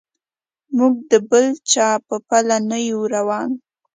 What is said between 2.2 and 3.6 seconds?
پله نه یو روان.